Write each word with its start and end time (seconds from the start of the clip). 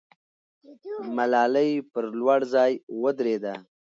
ملالۍ 1.15 1.71
پر 1.91 2.05
لوړ 2.19 2.39
ځای 2.53 2.71
ودرېده. 3.01 3.55